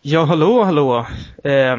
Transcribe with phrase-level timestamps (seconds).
[0.00, 0.98] Ja, hallå, hallå.
[1.44, 1.76] Eh,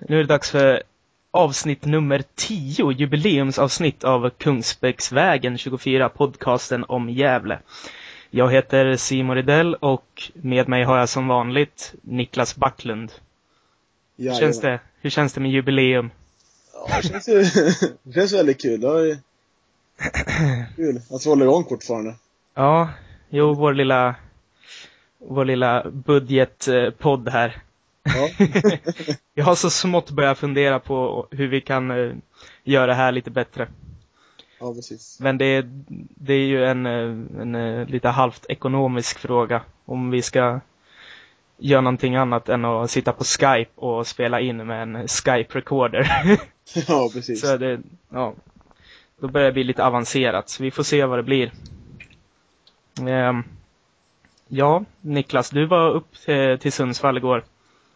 [0.00, 0.82] nu är det dags för
[1.30, 7.58] avsnitt nummer 10, jubileumsavsnitt av Kungsbäcksvägen 24, podcasten om Gävle.
[8.30, 13.12] Jag heter Simon Rydell och med mig har jag som vanligt Niklas Backlund.
[14.16, 14.80] Hur känns det?
[15.00, 16.10] Hur känns det med jubileum?
[16.74, 17.42] Ja, det känns, ju,
[18.02, 18.80] det känns väldigt kul.
[18.80, 19.18] Det är
[20.76, 22.14] kul att vi håller igång fortfarande.
[22.54, 22.88] Ja,
[23.30, 24.14] jo, vår lilla,
[25.18, 27.62] vår lilla budgetpodd här.
[28.02, 28.28] Ja.
[29.34, 32.16] jag har så smått börjat fundera på hur vi kan uh,
[32.64, 33.68] göra det här lite bättre.
[34.60, 35.20] Ja, precis.
[35.20, 35.64] Men det,
[36.16, 39.62] det är ju en, en, en lite halvt ekonomisk fråga.
[39.84, 40.60] Om vi ska
[41.58, 46.06] göra någonting annat än att sitta på Skype och spela in med en Skype-recorder.
[46.88, 47.40] ja, precis.
[47.40, 48.34] Så det, ja.
[49.20, 51.52] Då börjar det bli lite avancerat, så vi får se vad det blir.
[53.00, 53.44] Um,
[54.48, 57.44] ja, Niklas, du var upp till, till Sundsvall igår.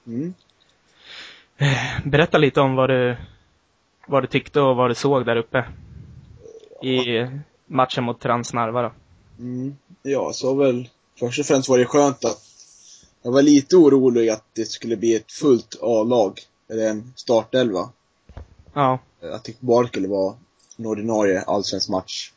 [0.06, 0.34] Mm.
[2.05, 3.17] Berätta lite om vad du,
[4.06, 5.64] vad du tyckte och vad du såg där uppe.
[6.83, 7.27] I
[7.67, 8.92] matchen mot Transnarva då.
[9.39, 9.77] Mm.
[10.03, 10.89] Ja, så väl.
[11.19, 12.42] Först och främst var det skönt att
[13.22, 16.41] jag var lite orolig att det skulle bli ett fullt A-lag.
[16.69, 17.91] Eller en startelva.
[18.73, 18.98] Ja.
[19.33, 20.34] Att det bara skulle vara
[20.77, 22.33] en ordinarie allsvensk match.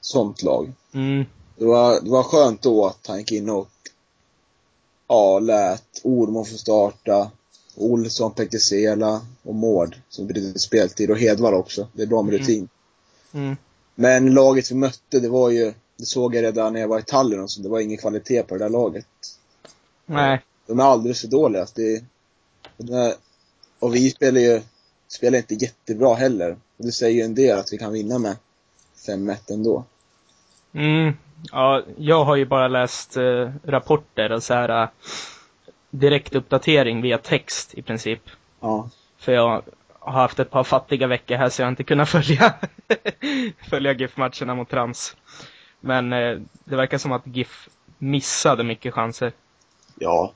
[0.00, 0.72] Sånt lag.
[0.94, 1.24] Mm.
[1.56, 3.68] Det var, det var skönt då att han gick in och
[5.12, 7.30] ja, lät Ormo få starta.
[7.74, 11.88] Olsson, Pekkesela och Mård som brydde speltid och Hedvall också.
[11.92, 12.68] Det är bra med rutin.
[13.32, 13.46] Mm.
[13.46, 13.56] Mm.
[13.94, 17.02] Men laget vi mötte, det var ju, det såg jag redan när jag var i
[17.02, 19.06] Tallinn så, det var ingen kvalitet på det där laget.
[20.06, 20.42] Nej.
[20.66, 21.66] De är alldeles för dåliga.
[21.74, 22.04] Det,
[22.76, 23.16] det
[23.78, 24.60] och vi spelar ju,
[25.08, 26.56] spelar inte jättebra heller.
[26.76, 28.36] Det säger ju en del att vi kan vinna med
[29.06, 29.84] 5-1 ändå.
[30.72, 31.12] Mm.
[31.50, 34.88] Ja, jag har ju bara läst eh, rapporter och så här eh,
[35.90, 38.20] direktuppdatering via text i princip.
[38.60, 38.88] Ja.
[39.18, 39.62] För jag
[39.98, 42.54] har haft ett par fattiga veckor här så jag har inte kunnat följa,
[43.70, 45.16] följa GIF-matcherna mot Trans.
[45.80, 47.68] Men eh, det verkar som att GIF
[47.98, 49.32] missade mycket chanser.
[49.94, 50.32] Ja.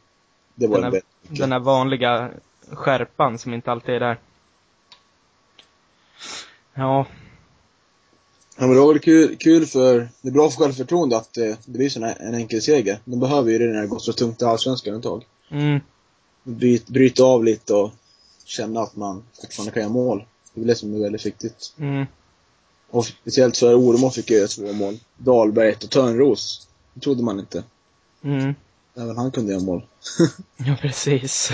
[0.55, 2.31] Det var den, en här, den här vanliga
[2.73, 4.17] skärpan som inte alltid är där.
[6.75, 7.07] Ja.
[8.67, 11.59] Ja men det var väl kul, kul för, det är bra för självförtroende att det,
[11.65, 12.99] det blir sån här, en enkel seger.
[13.05, 15.25] De behöver ju det när det går så tungt i Allsvenskan ett tag.
[15.51, 15.81] Mm.
[16.43, 17.91] Bryt, bryta av lite och
[18.45, 20.25] känna att man fortfarande kan göra mål.
[20.55, 21.75] Det är det som är väldigt viktigt.
[21.79, 22.07] Mm.
[22.91, 24.99] Och speciellt för Oremo fick jag göra två mål.
[25.17, 26.69] Dahlberg ett och Törnros.
[26.95, 27.65] Det trodde man inte.
[28.25, 28.55] Mm.
[28.97, 29.83] Även han kunde göra mål.
[30.57, 31.53] ja, precis.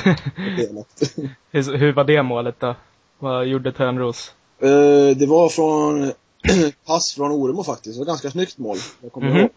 [1.50, 2.76] hur, hur var det målet då?
[3.18, 4.32] Vad gjorde Törnros?
[4.62, 6.12] Uh, det var från
[6.86, 7.94] pass från Oremo faktiskt.
[7.94, 8.76] Det var ganska snyggt mål.
[9.00, 9.36] Jag kommer Mhm.
[9.38, 9.50] ihåg.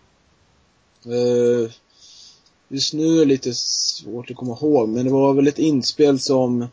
[1.13, 1.71] Uh,
[2.67, 6.19] just nu är det lite svårt att komma ihåg, men det var väl ett inspel
[6.19, 6.67] som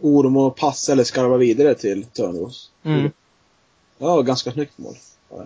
[0.00, 2.70] Oremo passade eller skarvade vidare till Törnros.
[2.82, 3.10] Mm.
[3.98, 4.94] Ja, ganska snyggt mål.
[5.30, 5.44] Ja.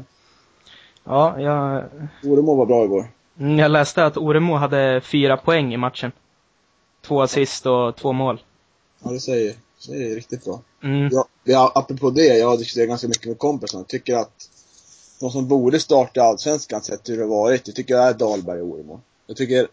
[1.05, 1.85] Ja, jag,
[2.25, 3.09] Oremo var bra igår.
[3.39, 6.13] mm, jag läste att Oremo hade fyra poäng i matchen.
[7.03, 8.41] Två assist och två mål.
[9.03, 10.61] Ja, det säger, det säger riktigt bra.
[10.83, 11.09] Mm.
[11.13, 13.81] Ja, ja, apropå det, jag har diskuterat ganska mycket med kompisarna.
[13.81, 14.51] Jag tycker att
[15.21, 18.61] de som borde starta Allsvenskan sett hur det har varit, det tycker jag är Dahlberg
[18.61, 19.01] och Oremo.
[19.27, 19.69] Jag tycker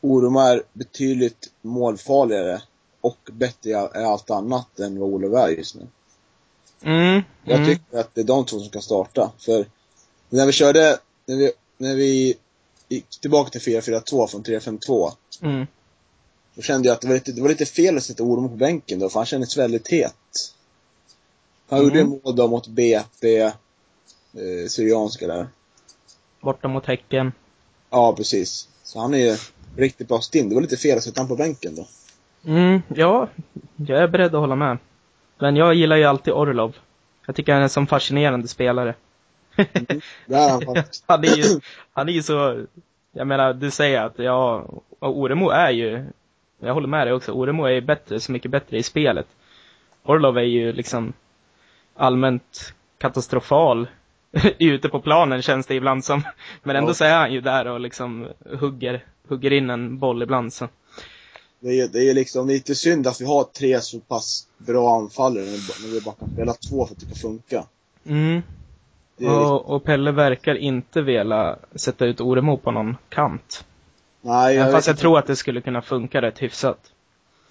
[0.00, 2.62] Oremo är betydligt målfarligare
[3.00, 5.86] och bättre i allt annat än vad Olof är just nu.
[6.82, 7.22] Mm.
[7.44, 7.68] Jag mm.
[7.68, 9.32] tycker att det är de två som ska starta.
[9.38, 9.66] För
[10.28, 12.34] när vi körde, när vi, när vi
[12.88, 15.12] gick tillbaka till 4-4-2 från 3-5-2,
[15.42, 15.66] Mm.
[16.60, 18.54] Då kände jag att det var lite, det var lite fel att sätta Oremo på
[18.56, 20.14] bänken då, för han kändes väldigt het.
[21.68, 21.88] Han Mm.
[21.88, 23.52] gjorde mål då mot BP, eh,
[24.68, 25.46] Syrianska där.
[26.40, 27.32] Borta mot Häcken.
[27.90, 28.68] Ja, precis.
[28.82, 29.36] Så han är ju
[29.76, 30.48] riktigt bra stinn.
[30.48, 31.86] Det var lite fel att sätta honom på bänken då.
[32.50, 33.28] Mm, ja,
[33.76, 34.78] jag är beredd att hålla med.
[35.38, 36.76] Men jag gillar ju alltid Orlov.
[37.26, 38.94] Jag tycker han är en sån fascinerande spelare.
[40.26, 41.60] Det är han är ju,
[41.92, 42.64] han är ju så,
[43.12, 44.66] jag menar, du säger att ja,
[45.00, 46.06] Oremo är ju,
[46.60, 49.26] jag håller med dig också, Oremo är ju bättre, så mycket bättre i spelet.
[50.02, 51.12] Orlov är ju liksom
[51.96, 53.88] allmänt katastrofal
[54.58, 56.22] ute på planen känns det ibland som.
[56.62, 56.94] Men ändå Ja.
[56.94, 58.26] så är han ju där och liksom
[58.60, 60.68] hugger, hugger in en boll ibland så.
[61.60, 65.44] Det är, det är liksom lite synd att vi har tre så pass bra anfallare
[65.44, 67.64] när vi- bara kan spela två för att det ska funka.
[68.06, 68.42] Mm.
[69.20, 73.64] Och, och Pelle verkar inte vilja sätta ut Oremo på någon kant.
[74.20, 75.00] Nej, Även jag fast vet jag inte.
[75.00, 76.78] tror att det skulle kunna funka rätt hyfsat.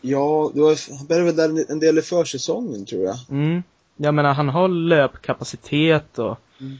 [0.01, 3.15] Ja, var, han började väl där en del i försäsongen tror jag.
[3.29, 3.63] Mm.
[3.97, 6.77] Jag menar, han har löpkapacitet och Mm.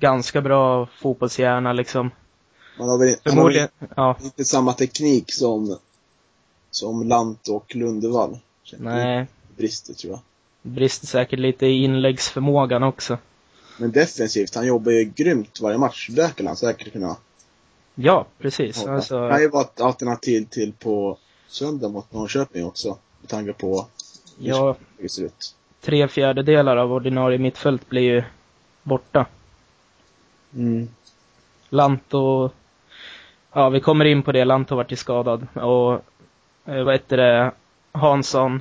[0.00, 2.10] ganska bra fotbollshjärna liksom.
[2.78, 4.16] Man har väl han har väl Förmodligen, ja.
[4.22, 5.78] inte samma teknik som
[6.70, 8.38] som Lant och Lundevall.
[8.78, 9.26] Nej.
[9.56, 10.20] Brister tror jag.
[10.72, 13.18] Brister säkert lite i inläggsförmågan också.
[13.78, 16.08] Men defensivt, han jobbar ju grymt varje match.
[16.12, 17.16] Det kan han säkert kunna
[18.00, 18.86] Ja, precis.
[18.86, 21.18] Alltså, Det kan ju vara ett alternativ till på
[21.48, 22.98] söndag mot Norrköping också.
[23.20, 23.86] Med tanke på
[24.38, 25.54] ja, hur det ser ut.
[25.80, 28.22] tre fjärdedelar av ordinarie mittfält blir ju
[28.82, 29.26] borta.
[30.54, 30.88] Mm.
[31.68, 32.50] Lanto,
[33.52, 35.92] ja vi kommer in på det, Lanto vart ju skadad och
[36.64, 37.52] eh, vad heter det,
[37.92, 38.60] Hansson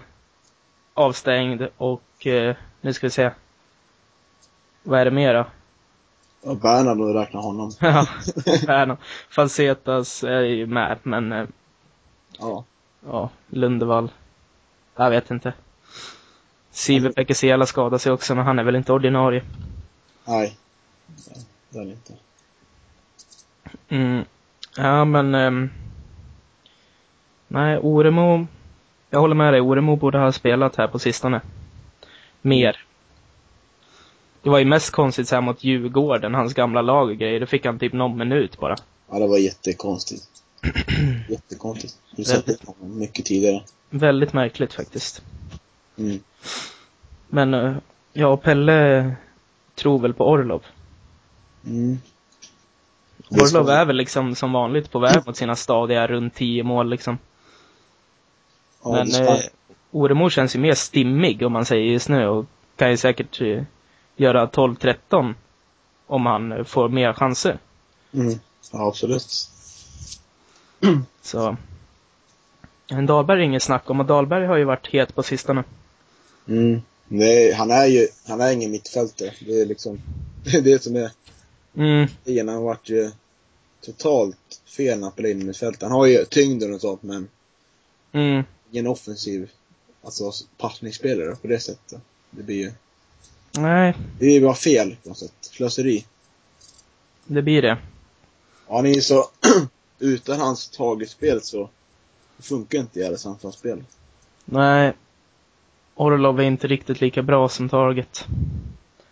[0.93, 3.31] avstängd och eh, nu ska vi se.
[4.83, 5.45] Vad är det mer då?
[6.41, 7.71] Ja, Bernhard och räkna honom.
[7.79, 8.07] Ja,
[8.67, 8.97] Berno.
[9.29, 11.45] Falsetas är ju med, men eh,
[12.39, 12.63] Ja.
[13.05, 14.11] ja, Lundevall.
[14.95, 15.53] Jag vet inte.
[16.71, 19.43] Siver Pekesela skadade sig också, men han är väl inte ordinarie.
[20.25, 20.57] Nej.
[21.69, 22.13] Det är han inte.
[23.89, 24.25] Mm.
[24.77, 25.35] Ja, men...
[25.35, 25.69] ehm,
[27.47, 28.47] nej, Oremo...
[29.09, 31.41] Jag håller med dig, Oremo borde ha spelat här på sistone.
[32.41, 32.86] Mer.
[34.47, 37.39] Det var ju mest konstigt så här mot Djurgården, hans gamla lag och grejer.
[37.39, 38.75] Då fick han typ någon minut bara.
[39.11, 40.23] Ja, det var jättekonstigt.
[41.29, 41.95] jättekonstigt.
[42.15, 43.63] Du sett honom mycket tidigare.
[43.89, 45.21] Väldigt märkligt faktiskt.
[45.97, 46.19] Mm.
[47.27, 47.75] Men, eh,
[48.13, 49.15] ja, Pelle
[49.75, 50.63] tror väl på Orlov.
[51.65, 51.99] Mm.
[53.29, 57.17] Orlov är väl liksom som vanligt på väg mot sina stadiga runt 10 mål liksom.
[58.83, 59.39] Ja, Men eh,
[59.91, 62.45] Oremo känns ju mer stimmig om man säger just nu och
[62.75, 63.63] kan ju säkert eh,
[64.17, 65.33] göra 12-13
[66.07, 67.57] om han får mer chanser.
[68.13, 68.39] mm.
[68.71, 69.49] Ja, absolut.
[71.21, 71.57] Så.
[72.87, 75.63] En Dahlberg är inget snack om och Dahlberg har ju varit het på sistone.
[76.47, 76.81] Mm.
[77.07, 79.31] Nej, han är ju, han är ingen mittfältare.
[79.39, 79.99] Det är liksom,
[80.43, 81.11] det är det som är
[81.77, 82.47] Mm, grejen.
[82.47, 83.11] Han vart ju
[83.81, 85.81] totalt fel när han spelade in mittfältet.
[85.81, 87.27] Han har ju tyngden och sånt, men
[88.11, 89.49] mm, ingen offensiv,
[90.03, 92.01] alltså passningsspelare på det sättet.
[92.31, 92.71] Det blir ju,
[93.51, 95.33] nej, det är ju bara fel på något sätt.
[95.41, 96.05] Slöseri.
[97.25, 97.77] det blir det.
[98.67, 99.25] Ja, han är så,
[99.99, 101.69] utan hans tagetspel så
[102.39, 103.83] funkar inte deras anfallsspel.
[104.45, 104.93] Nej.
[105.95, 108.25] Orlov är inte riktigt lika bra som Target.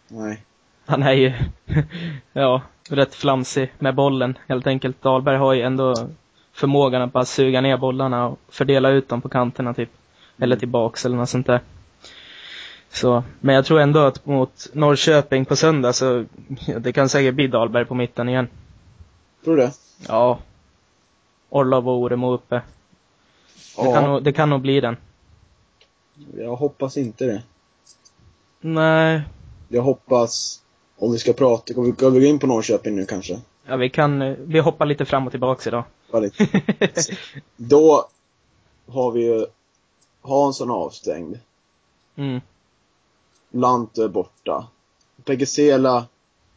[0.08, 0.44] Nej.
[0.86, 1.34] Han är ju,
[2.34, 5.02] ja, rätt flamsig med bollen helt enkelt.
[5.02, 6.10] Dahlberg har ju ändå
[6.54, 9.90] förmågan att bara suga ner bollarna och fördela ut dem på kanterna typ.
[10.38, 11.62] Eller tillbaks eller något sånt där.
[12.96, 16.26] Så, men jag tror ändå att mot Norrköping på söndag så,
[16.68, 18.48] ja, det kan säkert bli Dahlberg på mitten igen.
[19.44, 19.72] Tror du det?
[20.08, 20.40] Ja.
[21.50, 22.62] Orlov och Oremo uppe.
[23.78, 24.98] Det, kan nog, det kan nog bli den.
[26.38, 27.44] Jag hoppas inte det.
[28.62, 29.22] Nej,
[29.68, 30.62] Jag hoppas,
[30.98, 33.40] om vi ska prata, ska vi gå in på Norrköping nu kanske?
[33.66, 35.84] ja vi kan, vi hoppar lite fram och tillbaks idag.
[37.58, 38.08] Då
[38.88, 39.46] har vi ju
[40.22, 41.40] Hansson avstängd.
[42.16, 42.42] mm,
[43.56, 44.68] Lanto är borta.
[45.24, 46.06] Pegesela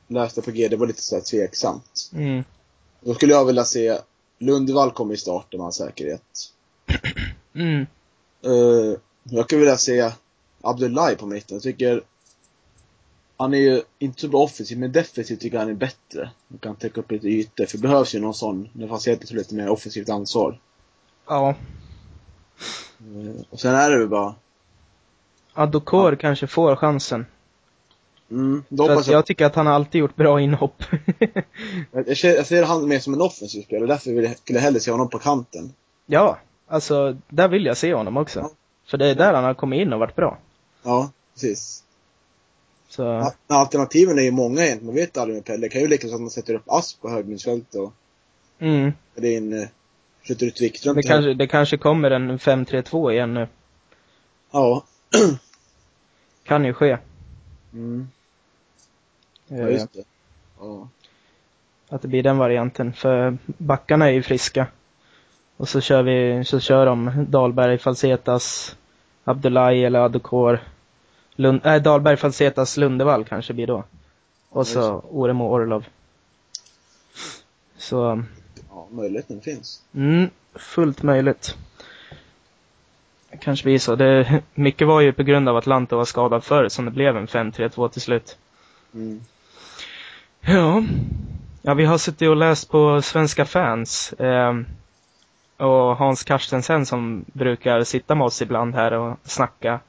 [0.06, 2.10] läste på G, det var lite så här tveksamt.
[2.14, 2.44] mm,
[3.00, 3.98] Då skulle jag vilja se
[4.38, 6.52] Lundvall kommer i starten med all säkerhet.
[7.54, 7.86] mm.
[8.46, 10.12] Uh, jag skulle vilja se
[10.60, 11.54] Abdullahi på mitten.
[11.54, 12.02] Jag tycker
[13.36, 16.30] han är ju inte så bra offensivt, men defensivt tycker jag han är bättre.
[16.48, 19.34] Han kan täcka upp lite ytor, för det behövs ju någon sån, när Faceta tar
[19.34, 20.60] lite mer offensivt ansvar.
[21.26, 21.48] Ja.
[23.00, 24.34] Eh, och sen är det väl bara,
[25.58, 27.26] Adokor kanske får chansen.
[28.30, 30.82] mm, För att jag, tycker att han har alltid gjort bra inhopp.
[32.06, 34.64] jag, ser, jag ser han mer som en offensiv spelare, därför vill jag, skulle jag
[34.64, 35.72] hellre se honom på kanten.
[36.06, 36.38] ja,
[36.68, 38.40] alltså där vill jag se honom också.
[38.40, 38.50] Ja.
[38.86, 40.38] För det är där han har kommit in och varit bra.
[40.82, 41.82] Ja, precis.
[42.88, 43.32] Så.
[43.46, 45.60] Alternativen är ju många egentligen, man vet aldrig med Pelle.
[45.60, 47.92] Det kan ju lika så att man sätter upp Asp på högmittfältet och
[48.58, 48.92] mm.
[49.14, 49.68] det är en, eh,
[50.22, 53.48] flyttar ut Wikström Det kanske, det kanske kommer en 5-3-2 igen nu.
[54.50, 54.84] Ja.
[56.48, 56.98] Kan ju ske.
[57.72, 58.08] Mm.
[59.48, 60.04] Ja, Eh, just det.
[60.60, 60.88] Ja.
[61.88, 62.92] Att det blir den varianten.
[62.92, 64.66] För backarna är ju friska.
[65.56, 68.76] Och så kör vi, så kör de Dahlberg, Falsetas,
[69.24, 70.60] Abdullahi eller Adokor.
[71.34, 73.84] Lund, äh, Dahlberg, Falsetas, Lundevall kanske blir då.
[74.50, 75.86] Och så Oremo, Orlov.
[77.76, 78.22] Så,
[78.70, 79.82] ja, möjligheten finns.
[79.94, 81.56] mm, fullt möjligt.
[83.40, 83.96] Kanske blir så.
[83.96, 87.16] Det, mycket var ju på grund av att Lanto var skadad förr som det blev
[87.16, 88.38] en 5-3-2 till slut.
[88.94, 89.20] Mm.
[90.40, 90.82] Ja.
[91.62, 94.12] Ja, vi har suttit och läst på Svenska fans.
[94.12, 94.54] Eh,
[95.56, 99.80] och Hans Carstensen som brukar sitta med oss ibland här och snacka.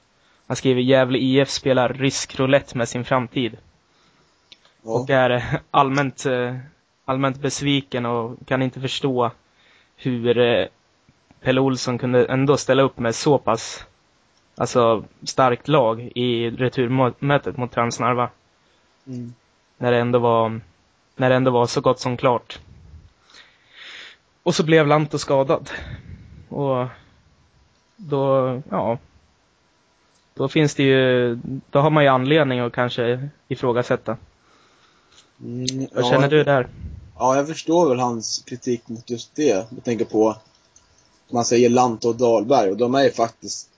[0.47, 3.57] Han skriver Gävle IF spelar rysk roulette med sin framtid.
[4.83, 4.91] Ja.
[4.91, 6.55] Och är eh, allmänt, eh,
[7.05, 9.31] allmänt besviken och kan inte förstå
[9.95, 10.65] hur, eh,
[11.41, 13.85] Pelle Olsson kunde ändå ställa upp med så pass
[14.55, 18.29] alltså, starkt lag i returmötet mot Transnarva.
[19.07, 19.33] Mm.
[19.77, 20.61] När det ändå var,
[21.15, 22.59] när det ändå var så gott som klart.
[24.43, 25.69] Och så blev Lanto skadad.
[26.49, 26.87] Och
[27.95, 28.97] då, ja.
[30.33, 31.35] Då finns det ju,
[31.69, 34.17] då har man ju anledning att kanske ifrågasätta.
[35.41, 36.67] Mm, Vad ja, känner du där?
[37.17, 39.67] Ja, jag förstår väl hans kritik mot just det.
[39.75, 40.35] Jag tänker på,
[41.31, 43.69] man säger Lante och Dahlberg och de är ju faktiskt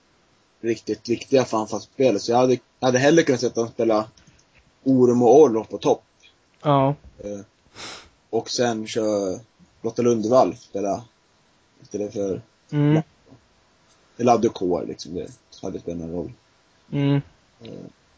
[0.61, 2.21] riktigt viktiga för anfallsspelet.
[2.21, 4.05] Så jag hade, jag hade hellre kunnat sätta honom spela
[4.83, 6.03] Orum och Orlov på topp.
[6.61, 6.95] Ja.
[7.19, 7.39] Eh,
[8.29, 9.39] och sen kör
[9.81, 11.03] Lotta Lundvall spela
[11.81, 12.41] istället för,
[12.71, 13.01] Mm.
[14.17, 15.13] eller Abdukor liksom.
[15.13, 15.27] Det
[15.61, 16.31] hade spelat någon roll.
[16.91, 17.21] Mm.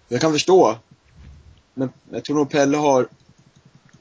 [0.07, 0.75] Jag kan förstå.
[1.73, 3.07] Men jag tror nog Pelle har,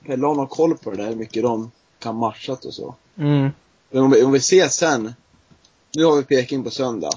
[0.06, 2.94] Pelle har någon koll på det där, hur mycket de kan matchat och så.
[3.16, 3.50] Mm.
[3.92, 5.14] Men om vi, om vi ser sen.
[5.96, 7.11] Nu har vi Peking på söndag.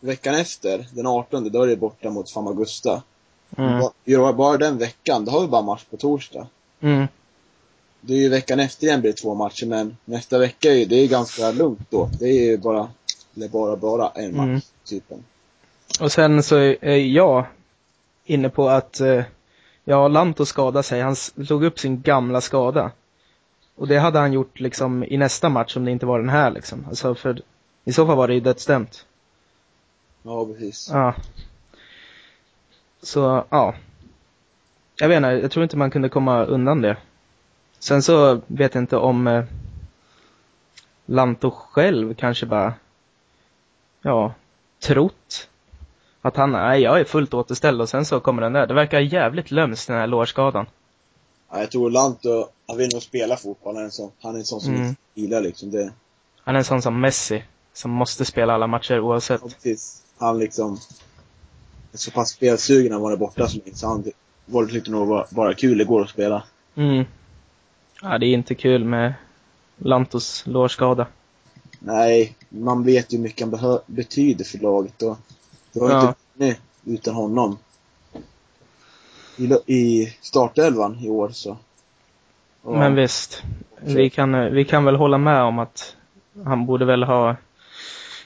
[0.00, 3.02] Veckan efter, den 18, då är det borta mot Famagusta.
[3.56, 3.80] Mm.
[3.80, 6.46] Ba- Bara, bara den veckan, då har vi bara match på torsdag.
[6.80, 7.06] Mm.
[8.00, 10.84] Det är ju veckan efter igen blir det två matcher, men nästa vecka är ju,
[10.84, 12.10] det är ganska lugnt då.
[12.18, 12.88] Det är ju bara,
[13.36, 14.60] eller bara, bara en match, Mm.
[14.84, 15.24] typen.
[16.00, 17.46] Och sen så är jag
[18.24, 19.22] inne på att, eh,
[19.84, 21.00] ja, Lanto skadade sig.
[21.00, 22.90] Han slog upp sin gamla skada.
[23.76, 26.50] Och det hade han gjort liksom i nästa match om det inte var den här
[26.50, 26.86] liksom.
[26.88, 27.40] Alltså för
[27.84, 29.06] i så fall var det ju dödsdömt.
[30.22, 30.90] Ja, precis.
[30.92, 31.14] Ja.
[33.02, 33.74] Så, ja.
[34.96, 36.96] Jag vet inte, jag tror inte man kunde komma undan det.
[37.78, 39.44] Sen så vet jag inte om eh,
[41.06, 42.74] Lanto själv kanske bara,
[44.02, 44.34] ja,
[44.80, 45.48] trott
[46.22, 48.66] att han, nej jag är fullt återställd och sen så kommer den där.
[48.66, 50.66] Det verkar jävligt lömskt den här lårskadan.
[51.56, 53.74] Ja, jag tror Lanto, han vill nog spela fotboll.
[53.74, 54.86] Han är en sån, han är en sån som Mm.
[54.86, 55.92] inte gillar liksom det.
[56.44, 59.40] Han är en sån som Messi, som måste spela alla matcher oavsett.
[59.44, 60.02] Ja, precis.
[60.18, 60.78] Han liksom,
[61.92, 64.04] är så pass spelsugen när han var borta så länge så han
[64.46, 66.42] var tyckte nog var bara kul igår att spela.
[66.74, 67.04] Mm.
[68.02, 69.14] Ja, det är inte kul med
[69.76, 71.06] Lantos lårskada.
[71.78, 75.16] Nej, man vet ju hur mycket han betyder för laget och
[75.72, 76.00] det ju Ja.
[76.08, 77.58] inte vunnit utan honom.
[79.36, 81.56] I, I startelvan i år så.
[82.62, 83.42] Och- Men visst,
[83.80, 85.96] vi kan, eh, vi kan väl hålla med om att
[86.44, 87.36] han borde väl ha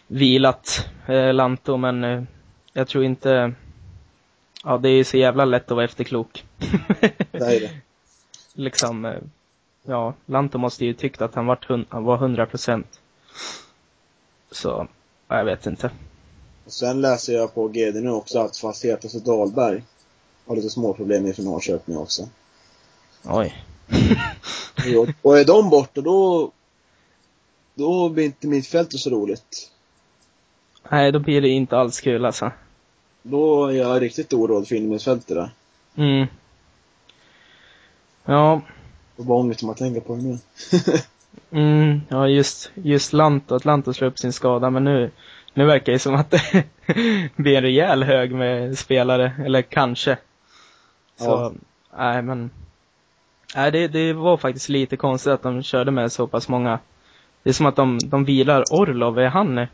[0.07, 2.23] vilat eh, Lanto, men eh,
[2.73, 3.53] jag tror inte...
[4.65, 6.45] Ja, det är ju så jävla lätt att vara efterklok.
[7.33, 7.71] Det är det.
[8.55, 9.15] liksom, eh,
[9.83, 13.01] ja, Lanto måste ju tyckt att han hun- han var 100 procent.
[14.51, 14.87] Så,
[15.29, 15.91] ja, jag vet inte.
[16.67, 19.83] Och sen läser jag på GD nu också att Facetas och Dahlberg
[20.51, 22.29] har lite små problem inför Norrköping också.
[23.25, 23.65] Oj.
[25.23, 26.51] Och är de borta då,
[27.75, 29.71] då blir inte mittfältet så roligt.
[30.91, 32.53] Nej, då blir det inte alls kul alltså.
[33.23, 35.51] Då är jag riktigt oroad för innermittfältet där.
[35.95, 36.27] Mm.
[38.25, 38.61] Ja,
[39.17, 40.39] Och vad ångest man tänker på det nu.
[41.53, 45.11] Mm, ja just, just Lanto, att Lanto slår upp sin skada, men nu,
[45.55, 46.65] nu verkar det som att det
[47.37, 50.19] blir en rejäl hög med spelare, eller kanske.
[51.21, 51.53] Så, Ja.
[51.97, 52.51] nej men,
[53.55, 56.79] nej det, det var faktiskt lite konstigt att de körde med så pass många.
[57.43, 59.67] Det är som att de, de vilar Orlov, är han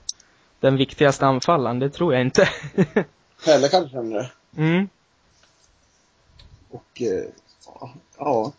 [0.60, 1.78] den viktigaste anfallaren?
[1.78, 2.48] Det tror jag inte.
[3.44, 4.30] Pelle kanske känner det.
[4.62, 4.88] mm,
[6.70, 7.24] Och, eh,
[7.66, 8.52] ja, ja.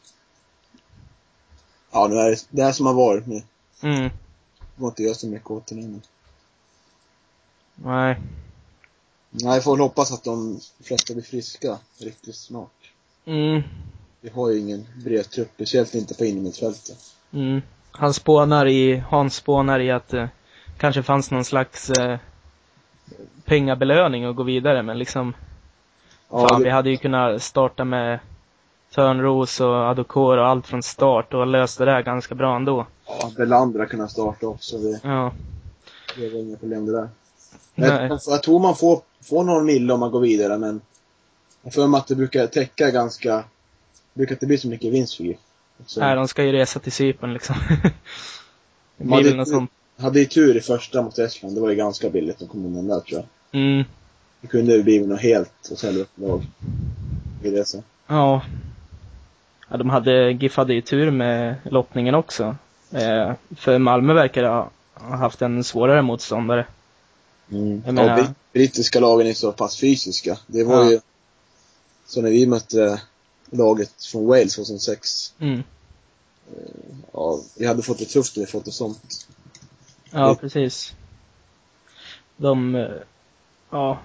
[1.91, 3.44] Ja, nu är det, det är som har varit nu.
[3.82, 4.03] mm,
[4.60, 6.01] Det går inte göra så mycket åt det nu.
[7.75, 8.17] nej,
[9.29, 12.72] Nej, jag får väl hoppas att de flesta blir friska riktigt snart.
[13.28, 13.64] Mm,
[14.22, 16.98] Vi har ju ingen bred trupp, speciellt inte på innermittfältet.
[17.34, 17.62] Mm.
[17.92, 20.30] Han spånar i, Hans spånar i att det
[20.78, 22.18] kanske fanns någon slags eh,
[23.46, 25.34] pengabelöning att gå vidare men liksom,
[26.32, 28.20] Ja, fan det- vi hade ju kunnat starta med
[28.96, 32.86] Törnros och Adokor och allt från start och löst det där ganska bra ändå.
[33.08, 34.78] Ja, Belander har kunnat starta också.
[34.78, 35.32] Det, Ja.
[36.18, 37.10] det var inga problem det där.
[37.76, 38.08] Men Nej.
[38.08, 40.82] jag, jag tror man får, får någon mille om man går vidare, men
[41.68, 43.44] jag får mig att det brukar täcka ganska,
[44.14, 45.38] brukar inte bli så mycket vinst för GIF.
[45.86, 47.56] Så, Nej, de ska ju resa till Cypern liksom.
[48.98, 49.72] det blir väl något sånt.
[49.98, 52.88] hade ju tur i första mot Estland, det var ju ganska billigt de kom undan
[52.88, 53.62] där tror jag.
[53.62, 53.84] Mm.
[54.42, 56.46] Det kunde ju blivit något helt och upp lag.
[57.44, 57.84] I det så.
[58.08, 58.42] Ja.
[59.70, 59.78] ja.
[59.78, 62.56] De hade, GIF hade ju tur med lottningen också.
[62.92, 66.66] Eh, för Malmö verkar ha, ha haft en svårare motståndare.
[67.52, 67.82] Mm.
[67.86, 70.38] Jag menar- Ja, brit- brittiska lagen är så pass fysiska.
[70.48, 70.92] Det var Ja.
[70.92, 71.00] ju
[72.08, 73.02] så när vi mötte
[73.50, 75.34] laget från Wales 2006.
[75.40, 75.64] Mm.
[77.14, 79.28] Ja, vi hade fått det tufft om vi fått det sånt.
[80.12, 80.96] Ja, Det- precis.
[82.38, 82.88] De, eh,
[83.70, 84.00] ja,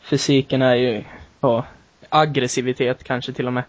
[0.00, 1.04] fysiken är ju,
[1.40, 1.64] ja,
[2.08, 3.64] aggressivitet kanske till och med.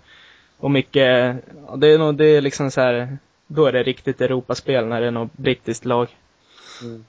[0.58, 1.36] Och mycket,
[1.68, 5.02] ja, det är nog, det är liksom så här, då är det riktigt Europaspel när
[5.02, 6.08] det är något brittiskt lag.
[6.82, 7.06] Mm.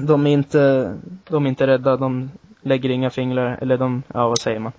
[0.06, 0.94] De är inte,
[1.28, 2.30] de är inte rädda, de
[2.62, 4.72] lägger inga fingrar, eller de, ja vad säger man?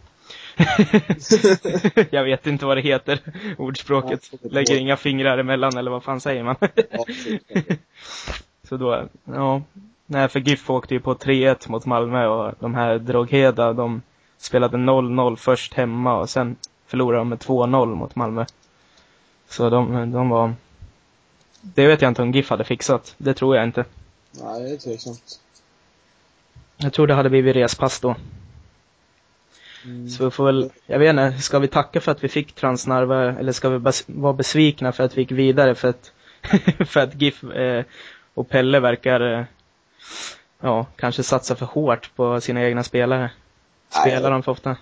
[2.10, 3.20] Jag vet inte vad det heter,
[3.58, 4.32] ordspråket.
[4.42, 6.56] Lägger inga fingrar emellan, eller vad fan säger man?
[8.64, 9.62] Så då, ja.
[10.06, 14.02] Nej, för GIF åkte ju på 3-1 mot Malmö och de här Drogheda, de
[14.38, 16.56] spelade 0-0 först hemma och sen
[16.88, 18.46] förlorade de med 2-0 mot Malmö.
[19.50, 20.54] Så de, de var...
[21.62, 23.16] Det vet jag inte om GIF hade fixat.
[23.18, 23.86] Det tror jag inte.
[24.32, 25.40] Nej, det är tveksamt.
[26.78, 28.16] Jag tror det hade blivit respass då.
[29.86, 30.10] Mm.
[30.10, 33.39] Så vi får väl, jag vet inte, ska vi tacka för att vi fick Transnarva
[33.39, 36.12] eller ska vi bas- vara besvikna för att vi gick vidare för att,
[36.88, 37.84] för att GIF eh,
[38.34, 39.46] och Pelle verkar, eh,
[40.62, 43.32] ja, kanske satsa för hårt på sina egna spelare.
[43.89, 44.32] Spelar Nej.
[44.32, 44.77] de för ofta?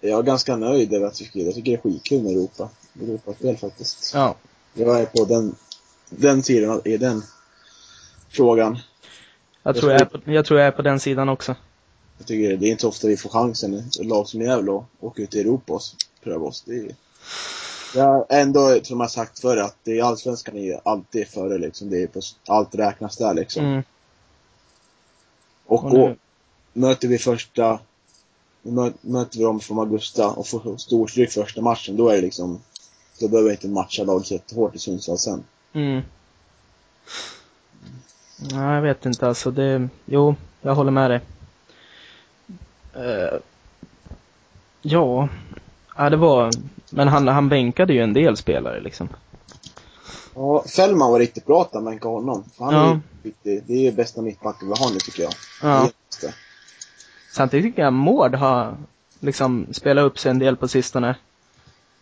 [0.00, 2.68] Jag är ganska nöjd över att vi fick Jag tycker det är skitkul med Europa.
[3.00, 4.14] Europaspel faktiskt.
[4.14, 4.34] Ja.
[4.74, 5.54] Jag är på den,
[6.10, 7.22] den sidan i den
[8.28, 8.78] frågan.
[9.62, 11.54] Jag tror jag, är på, jag tror jag är på den sidan också.
[12.18, 14.84] Jag tycker det är inte så ofta vi får chansen, ett lag som Gävle, att
[15.00, 15.82] åka ut i Europa och
[16.22, 16.62] pröva oss.
[16.66, 16.94] Det är,
[17.94, 21.90] jag ändå, som jag sagt förr, att det är allsvenskan är ju alltid före liksom.
[21.90, 23.64] Det är på, allt räknas där liksom.
[23.64, 23.82] Mm.
[25.66, 26.16] Och, Och och
[26.72, 27.80] möter vi första,
[28.62, 32.60] mö, möter vi dem från Augusta och får storstryk första matchen, då är det liksom,
[33.20, 35.44] då behöver vi inte matcha laget jättehårt i Sundsvall sen.
[35.72, 36.02] Mm.
[38.52, 39.50] Nej, jag vet inte alltså.
[39.50, 41.20] Det, jo, jag håller med dig.
[42.98, 43.38] Eh,
[44.82, 45.28] ja,
[45.96, 46.50] ja, det var,
[46.90, 49.08] men han, han bänkade ju en del spelare liksom.
[50.34, 52.44] Ja, Fällman var riktigt bra att han bänkade honom.
[52.56, 52.90] För han Ja.
[52.90, 55.32] är riktigt, det är ju bästa mittbacken vi har nu tycker jag.
[55.62, 55.88] Ja.
[56.20, 56.34] Det det.
[57.32, 58.76] Samtidigt tycker jag Mård har
[59.20, 61.16] liksom spelat upp sig en del på sistone.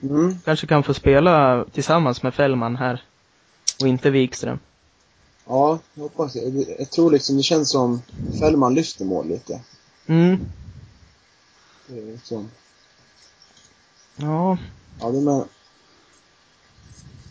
[0.03, 0.39] Mm.
[0.45, 3.03] Kanske kan få spela tillsammans med Fällman här.
[3.81, 4.59] Och inte Wikström.
[5.49, 6.39] Ja, jag hoppas det.
[6.41, 8.03] Jag- Jag tror liksom, det känns som
[8.41, 9.61] Fällman lyfter mål lite.
[10.07, 10.39] Mm.
[11.89, 12.51] Är liksom,
[14.17, 14.59] Ja.
[15.01, 15.45] ja det med.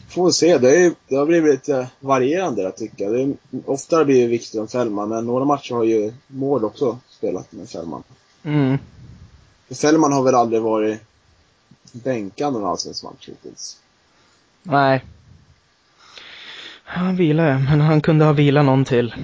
[0.10, 0.58] Får vi se.
[0.58, 3.12] Det, är, det har blivit lite varierande jag tycker.
[3.12, 3.34] Det är,
[3.66, 8.04] oftare blir det Wikström Fällman, men några matcher har ju Mård också spelat med Fällman.
[8.44, 8.78] Mm.
[9.68, 11.00] För Fällman har väl aldrig varit
[11.92, 13.80] bänkad någon allsvensk match hittills.
[14.64, 15.06] Nej.
[16.84, 19.16] Han vilade, men han kunde ha vilat någon till.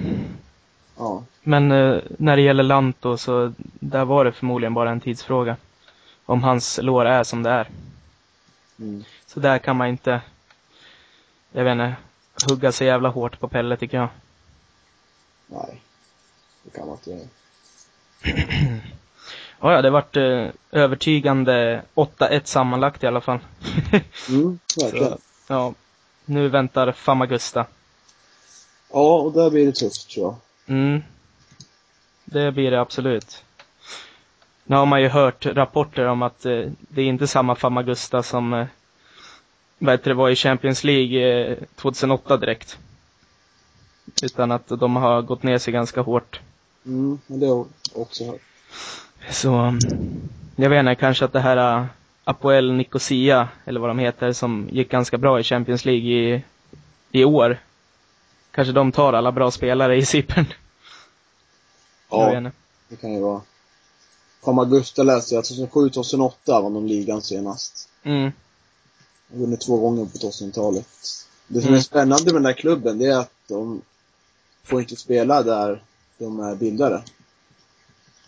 [0.96, 1.24] Ja.
[1.42, 5.56] Men eh, när det gäller Lanto så där var det förmodligen bara en tidsfråga.
[6.24, 7.68] Om hans lår är som det är.
[8.78, 9.04] Mm.
[9.26, 10.20] Så där kan man inte,
[11.52, 11.94] jag vet inte,
[12.50, 14.08] hugga så jävla hårt på Pelle tycker jag.
[15.46, 15.80] Nej.
[16.62, 17.26] Det kan man inte göra.
[19.64, 23.38] Ja, ja, det vart eh, övertygande 8-1 sammanlagt i alla fall.
[24.28, 25.18] Mm, verkligen.
[25.46, 25.74] ja,
[26.24, 27.66] nu väntar Famagusta.
[28.92, 30.36] Ja, och där blir det tufft tror jag.
[30.66, 31.02] Mm.
[32.24, 33.44] Det blir det absolut.
[34.64, 38.52] Nu har man ju hört rapporter om att eh, det är inte samma Famagusta som
[38.54, 38.66] eh,
[39.78, 42.78] heter det var i Champions League eh, 2008 direkt.
[44.22, 46.40] Utan att de har gått ner sig ganska hårt.
[46.86, 48.40] Mm, det har jag också hört.
[49.30, 49.78] Så, mm,
[50.56, 51.86] jag vet inte, kanske att det här uh,
[52.24, 56.42] Apoel Nicosia, eller vad de heter, som gick ganska bra i Champions League i,
[57.10, 57.58] i år.
[58.52, 60.44] Kanske de tar alla bra spelare i Cypern.
[62.10, 62.50] Ja,
[62.88, 63.40] det kan ju vara.
[64.44, 67.88] Famagusta läste jag, 2007-2008 vann de ligan senast.
[68.02, 68.32] Mm.
[69.28, 70.86] De vunnit två gånger på 2000-talet.
[71.46, 71.78] Det som Mm.
[71.78, 73.82] är spännande med den här klubben, det är att de
[74.64, 75.82] får inte spela där
[76.18, 77.02] de är bildade.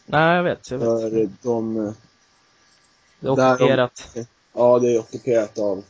[0.07, 0.71] Nej, jag vet.
[0.71, 0.87] Jag vet.
[0.87, 4.17] För de, Det är där de- ockuperat.
[4.53, 5.85] ja det är ockuperat av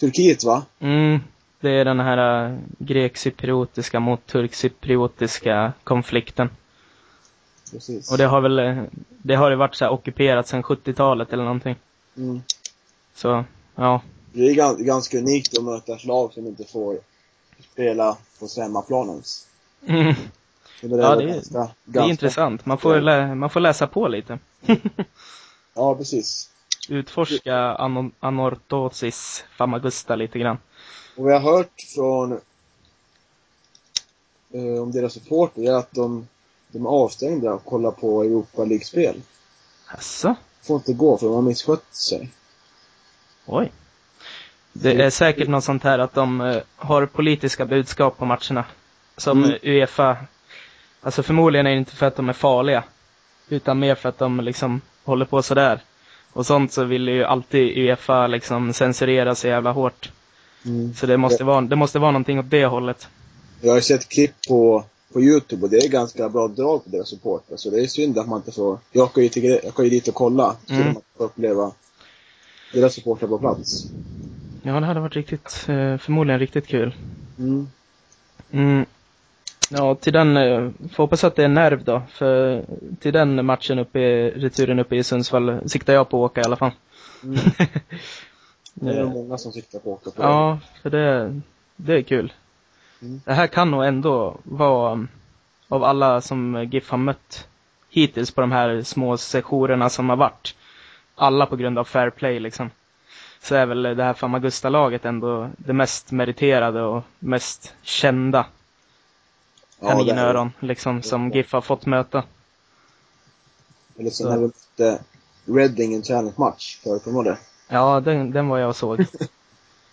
[0.00, 0.62] Turkiet va?
[0.80, 1.20] Mm.
[1.62, 6.50] Det är den här uh, grek-cypriotiska mot turk-cypriotiska konflikten.
[7.72, 8.10] Precis.
[8.12, 8.82] Och det har väl, eh,
[9.22, 11.76] det har ju varit så här ockuperat sedan 70-talet eller någonting.
[12.16, 12.42] Mm.
[13.14, 13.44] Så,
[13.74, 14.00] ja.
[14.32, 16.98] Det är gan- ganska unikt att möta ett lag som inte får
[17.72, 19.46] spela på hemmaplanen ens.
[19.86, 20.14] Mm.
[20.80, 22.66] Det Ja, det är- ganska, Det är intressant.
[22.66, 24.38] Man får, lä- man får läsa på lite.
[25.74, 26.50] Ja, precis.
[26.88, 27.56] Utforska
[28.20, 30.58] anortosis famagusta lite grann.
[31.16, 32.32] Och vi har hört från
[34.52, 36.28] eh, om deras supporter är att de,
[36.68, 39.22] de är avstängda och kollar på Europa League-spel.
[39.86, 40.34] Asså?
[40.62, 42.30] Får inte gå för de har misskött sig.
[43.46, 43.72] Oj.
[44.72, 48.64] Det är säkert något sånt här att de eh, har politiska budskap på matcherna.
[49.16, 49.58] Som Mm.
[49.62, 50.16] Uefa,
[51.00, 52.84] alltså förmodligen är det inte för att de är farliga.
[53.48, 55.80] Utan mer för att de liksom håller på sådär.
[56.32, 60.12] Och sånt så vill ju alltid Uefa liksom censurera så jävla hårt.
[60.66, 60.94] Mm.
[60.94, 63.08] Så det måste vara, det måste vara någonting åt det hållet.
[63.60, 67.08] Jag har sett klipp på, på Youtube och det är ganska bra drag på deras
[67.08, 67.56] supportrar.
[67.56, 68.78] Så det är synd att man inte får...
[68.92, 70.56] Jag åker ju, till, jag åker ju dit och kolla.
[70.66, 70.86] Så Mm.
[70.86, 71.72] man får uppleva
[72.72, 73.84] deras supportrar på plats.
[74.62, 76.94] Ja, det hade varit riktigt, eh, förmodligen riktigt kul.
[77.38, 77.68] Mm.
[78.50, 78.86] Mm.
[79.70, 82.02] Ja, till den, eh, får hoppas att det är nerv då.
[82.12, 82.64] För
[83.00, 86.44] till den matchen uppe i, returen uppe i Sundsvall siktar jag på att åka i
[86.44, 86.72] alla fall.
[87.22, 87.38] Mm.
[88.74, 91.40] Det är Eh, nog många som siktar på att åka på Ja, för det,
[91.76, 92.32] det är kul.
[93.02, 93.20] Mm.
[93.24, 95.08] Det här kan nog ändå vara, um,
[95.68, 97.48] av alla som GIF har mött
[97.88, 100.54] hittills på de här små sessionerna som har varit,
[101.14, 102.70] alla på grund av fair play liksom,
[103.42, 108.46] så är väl det här Famagusta-laget ändå det mest meriterade och mest kända
[109.80, 112.24] Ja, kaninöron liksom som GIF har fått möta.
[113.98, 114.30] Eller som Så.
[114.30, 115.02] när vi mötte
[115.44, 116.78] Reading i en träningsmatch.
[116.78, 117.38] Förekommer det?
[117.72, 119.04] Ja, den, den var jag och såg.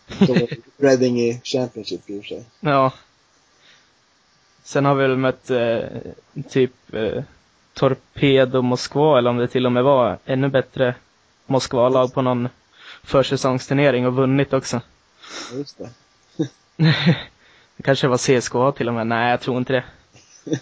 [0.78, 2.46] Reading i Championship i och för sig.
[2.60, 2.92] Ja.
[4.64, 5.80] Sen har vi väl mött eh,
[6.50, 7.24] typ eh,
[7.74, 10.96] Torpedo Moskva eller om det till och med var ännu bättre
[11.46, 12.50] Moskva-lag på någon
[13.04, 14.82] försäsongsturnering och vunnit också.
[15.52, 15.90] Ja, just det.
[17.78, 19.08] Det kanske var CSKA till och med.
[19.08, 19.84] Nej, jag tror inte det.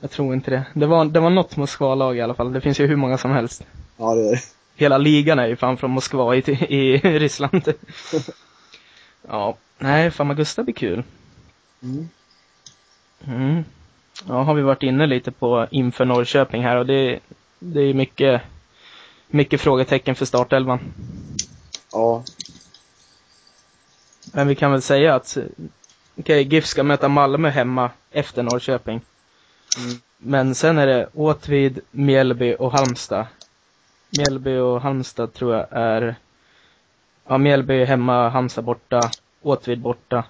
[0.00, 0.64] Jag tror inte det.
[0.74, 2.52] Det var, det var något Moskva-lag i alla fall.
[2.52, 3.64] Det finns ju hur många som helst.
[3.96, 4.40] Ja, det är det.
[4.74, 7.74] Hela ligan är ju fan från Moskva i, i Ryssland.
[9.28, 11.02] Ja, nej, Famagusta blir kul.
[11.82, 12.08] Mm.
[13.26, 13.64] Mm.
[14.28, 17.20] Ja, har vi varit inne lite på inför Norrköping här och det,
[17.58, 18.42] det är ju mycket,
[19.26, 20.80] mycket frågetecken för startelvan.
[21.92, 22.24] Ja.
[24.32, 25.38] Men vi kan väl säga att,
[26.16, 29.00] okej, GIF ska möta Malmö hemma efter Norrköping.
[29.78, 30.00] Mm.
[30.18, 33.26] Men sen är det Åtvid, Mjällby och Halmstad.
[34.18, 36.14] Mjällby och Halmstad tror jag är,
[37.26, 39.00] ja Mjällby hemma, Halmstad borta,
[39.42, 40.24] Åtvid borta.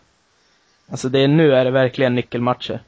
[0.90, 2.80] Alltså det är, nu är det verkligen nyckelmatcher.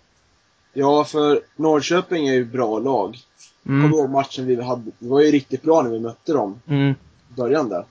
[0.72, 3.16] Ja, för Norrköping är ju bra lag.
[3.64, 3.90] Kommer Mm.
[3.90, 4.90] du ihåg matchen vi hade?
[4.98, 6.94] Det var ju riktigt bra när vi mötte dem Mm.
[7.28, 7.85] början där.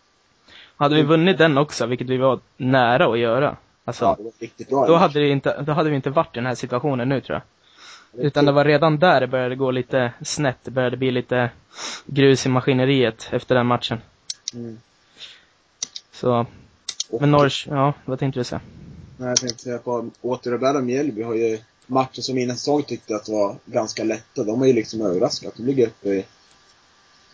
[0.77, 4.31] Hade vi vunnit den också, vilket vi var nära att göra, alltså, Ja, det var
[4.39, 4.87] riktigt bra.
[4.87, 7.35] då, hade det inte, då hade vi inte varit i den här situationen nu tror
[7.35, 7.41] jag.
[8.17, 11.49] Utan det var redan där det började gå lite snett, det började bli lite
[12.05, 14.01] grus i maskineriet efter den matchen.
[14.53, 14.79] Mm.
[16.11, 16.45] Så,
[17.19, 18.61] men Norrs, ja, vad tänkte du säga?
[19.17, 23.29] Nej, jag tänkte säga på och Mjällby har ju matcher som innan säsong tyckte att
[23.29, 24.43] var ganska lätta.
[24.43, 25.53] De har ju liksom överraskat.
[25.57, 26.25] De ligger uppe i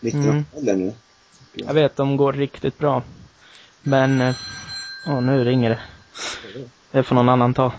[0.00, 0.36] mitten Mm.
[0.38, 0.92] av tabellen nu.
[1.54, 3.02] Jag vet, de går riktigt bra.
[3.82, 4.36] Men, eh,
[5.08, 5.80] åh nu ringer det.
[6.90, 7.72] Det får någon annan ta.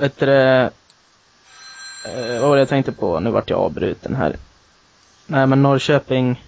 [0.00, 0.26] Vet du
[2.04, 3.20] eh, vad var det jag tänkte på?
[3.20, 4.36] Nu vart jag avbruten här.
[5.26, 6.44] Nej men Norrköping,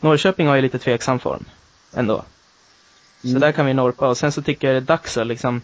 [0.00, 1.44] Norrköping har ju lite tveksam form.
[1.94, 2.24] Ändå.
[3.22, 3.40] Så Mm.
[3.40, 4.08] där kan vi norpa.
[4.08, 5.62] Och sen så tycker jag det är dags att liksom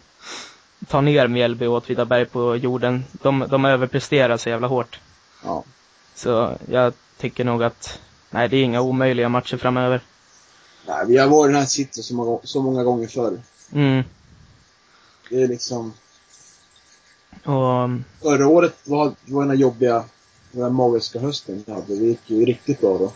[0.89, 3.05] ta ner Mjällby och Åtvidaberg på jorden.
[3.13, 5.01] De, de överpresterar så jävla hårt.
[5.45, 5.65] Ja.
[6.15, 7.99] Så jag tycker nog att,
[8.31, 10.01] nej det är inga omöjliga matcher framöver.
[10.87, 13.41] Nej, vi har varit i den här sitsen så många, så många gånger förr.
[13.73, 14.05] Mm.
[15.31, 15.93] Det är liksom...
[17.45, 17.91] Och
[18.23, 20.05] Förra året var, var den här jobbiga,
[20.53, 21.87] den här magiska hösten vi hade.
[21.97, 23.13] Det gick ju riktigt bra då.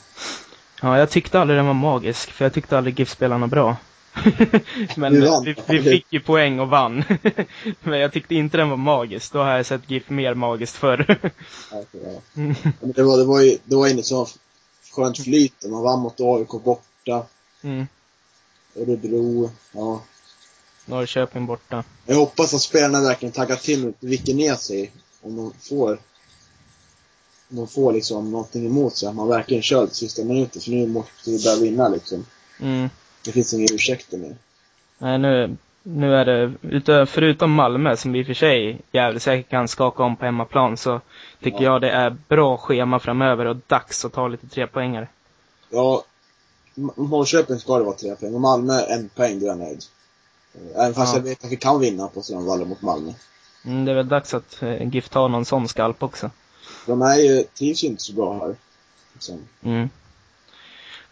[0.82, 3.76] Ja, jag tyckte aldrig den var magisk, för jag tyckte aldrig GIF-spelarna bra.
[4.96, 5.12] Men
[5.44, 7.04] Vi vi, fick ju poäng och vann.
[7.80, 9.32] Men jag tyckte inte den var magisk.
[9.32, 11.18] Då har jag sett GIF mer magiskt förr.
[12.32, 14.28] Men det var, det var ju, det var inget så
[14.92, 15.70] skönt flyt.
[15.70, 17.26] Man vann mot AIK borta,
[17.62, 17.86] mm.
[18.76, 20.02] Örebro, ja.
[20.92, 21.84] Norrköping borta.
[22.06, 25.98] Jag hoppas att spelarna verkligen taggar till och viker ner sig om de får
[27.50, 29.08] om de får liksom någonting emot sig.
[29.08, 30.62] Att man verkligen kör till sista minuten.
[30.62, 32.26] För nu måste vi börja vinna liksom.
[32.60, 32.88] Mm.
[33.24, 34.36] Det finns inga ursäkter mer.
[34.98, 39.50] Nej, nu, nu är det, förutom Malmö som vi i och för sig jävligt säkert
[39.50, 41.00] kan skaka om på hemmaplan, så
[41.42, 41.72] tycker Ja.
[41.72, 45.08] jag det är bra schema framöver och dags att ta lite trepoängare.
[45.70, 46.04] Ja,
[46.96, 48.34] Norrköping ska det vara tre poäng.
[48.34, 49.84] Och Malmö en poäng, då är jag nöjd.
[50.74, 51.18] Även fast Ja.
[51.18, 53.12] jag vet att vi kan vinna på Strandvallen mot Malmö.
[53.64, 56.30] Mm, det är väl dags att eh, GIF tar någon sån skalp också.
[56.86, 58.56] De är ju, trivs ju inte så bra här.
[59.12, 59.48] Liksom.
[59.62, 59.88] Mm.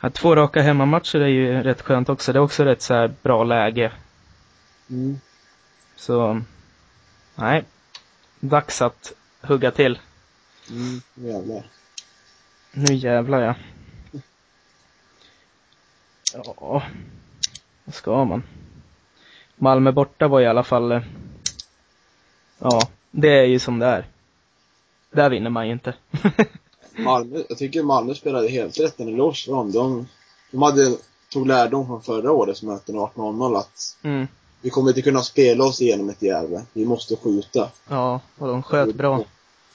[0.00, 2.32] Ja, två raka hemmamatcher är ju rätt skönt också.
[2.32, 3.92] Det är också rätt så här bra läge.
[4.90, 5.20] Mm.
[5.96, 6.40] Så,
[7.34, 7.64] nej.
[8.40, 9.98] Dags att hugga till.
[10.70, 11.64] Mm, jävlar.
[12.72, 13.54] Nu jävlar ja.
[16.34, 16.82] Ja,
[17.84, 18.42] vad ska man?
[19.62, 21.02] Malmö borta var i alla fall, eh,
[22.58, 24.06] ja, Det är ju som det är.
[25.10, 25.94] Där vinner man ju inte.
[26.96, 29.72] Malmö, jag tycker Malmö spelade helt rätt en eloge för dem.
[29.72, 30.06] De,
[30.50, 30.96] de hade,
[31.32, 34.26] tog lärdom från förra årets möten 18-0 att mm.
[34.60, 36.62] vi kommer inte kunna spela oss igenom ett Gävle.
[36.72, 37.68] Vi måste skjuta.
[37.88, 39.24] Ja, och de sköt bra.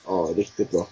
[0.08, 0.88] Ja, riktigt bra.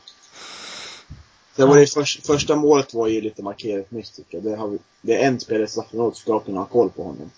[1.55, 4.43] Sen var det för, första målet var ju lite markerat miss tycker jag.
[4.43, 7.31] Det, har vi, det är en spelare i straffområdet ska kunna ha koll på honom.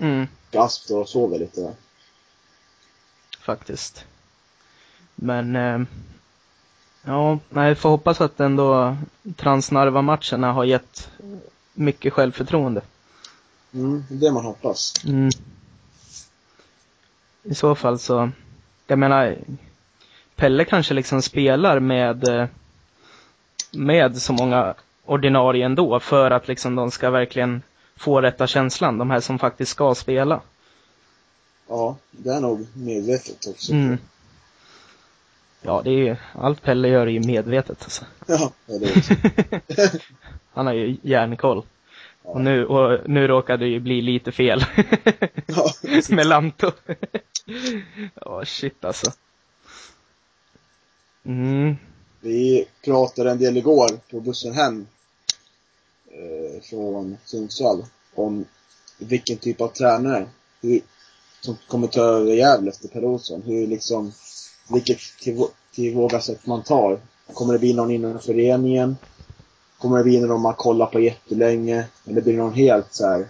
[0.00, 1.74] Mm, Gasp och sover lite
[3.40, 4.04] faktiskt.
[5.14, 5.80] Men, eh,
[7.02, 8.96] ja, nej, får hoppas att ändå
[9.36, 11.10] Transnarva-matcherna har gett
[11.74, 12.80] mycket självförtroende.
[13.74, 15.04] Mm, det man hoppas.
[15.04, 15.30] Mm.
[17.42, 18.30] I så fall så,
[18.86, 19.36] jag menar,
[20.36, 22.46] Pelle kanske liksom spelar med, eh,
[23.70, 27.62] med så många ordinarie ändå för att liksom de ska verkligen
[28.00, 30.40] få rätta känslan, de här som faktiskt ska spela.
[31.68, 33.72] Ja, det är nog medvetet också.
[33.72, 33.98] Mm.
[35.62, 38.04] Ja, det är ju, allt Pelle gör är ju medvetet alltså.
[38.26, 39.14] Ja, ja, det är också.
[40.52, 41.62] Han har ju järnkoll.
[42.22, 44.64] Och nu, och nu råkade det ju bli lite fel.
[45.46, 45.72] Ja,
[46.08, 46.70] Med Lanto.
[48.14, 49.12] Ja, shit alltså.
[51.24, 51.76] Mm.
[52.20, 54.86] Vi pratade en del igår på bussen hem
[56.10, 58.44] eh, från Sundsvall om
[58.98, 60.26] vilken typ av tränare
[60.62, 60.80] hur,
[61.40, 63.42] som kommer ta över Gävle efter Per Olsson.
[63.42, 64.12] Hur liksom,
[64.72, 64.98] vilket
[65.74, 66.98] tillvågasätt man tar.
[67.34, 68.96] Kommer det bli någon inom föreningen?
[69.78, 71.84] Kommer det bli någon man kollar på jättelänge?
[72.06, 73.26] Eller blir det någon helt så här,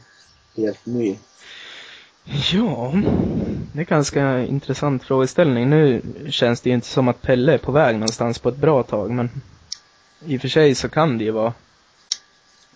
[0.57, 1.17] helt ny?
[2.53, 2.93] Ja,
[3.73, 5.71] det är ganska intressant frågeställning.
[5.71, 8.83] Nu känns det ju inte som att Pelle är på väg någonstans på ett bra
[8.83, 9.31] tag, men
[10.27, 11.53] i och för sig så kan det ju vara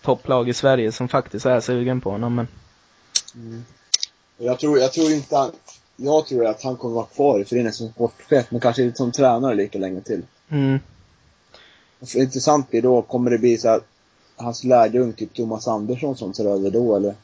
[0.05, 2.47] topplag i Sverige som faktiskt är sugen på honom, men
[4.37, 5.51] Och Jag tror, jag tror inte han,
[5.95, 9.11] jag tror att han kommer vara kvar i föreningen som sportchef, men kanske inte som
[9.11, 10.21] tränare lika länge till.
[10.49, 10.79] mm,
[12.05, 13.83] För intressant blir då, kommer det bli så att
[14.35, 17.15] hans lärjung, typ Thomas Andersson som tar över då eller?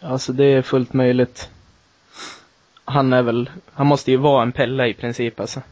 [0.00, 1.48] alltså det är fullt möjligt.
[2.84, 5.62] Han är väl, han måste ju vara en Pelle i princip alltså.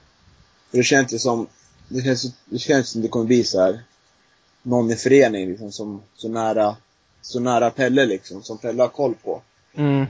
[0.70, 1.46] För det känns ju som,
[1.88, 3.80] det känns, det känns som det kommer bli så här
[4.66, 6.76] någon i föreningen liksom som, så nära,
[7.22, 9.42] så nära Pelle liksom, som Pelle har koll på.
[9.74, 10.06] Mm,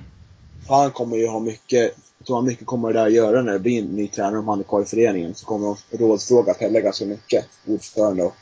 [0.66, 3.52] För han kommer ju ha mycket, jag tror han mycket kommer det där göra när
[3.52, 5.34] det blir en ny tränare om han är kvar i föreningen.
[5.34, 8.34] Så kommer de rådsfråga Pelle ganska mycket, ordförande och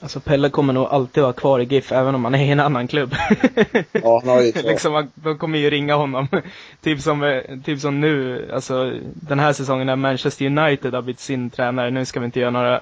[0.00, 2.60] alltså Pelle kommer nog alltid vara kvar i GIF även om han är i en
[2.60, 3.14] annan klubb.
[3.92, 6.28] Ja, han har ju liksom, de kommer ju ringa honom.
[6.82, 11.20] typ som, eh, typ som nu, alltså den här säsongen när Manchester United har blivit
[11.20, 11.90] sin tränare.
[11.90, 12.80] Nu ska vi inte göra några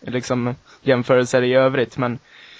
[0.00, 2.18] liksom, jämförelser i övrigt, men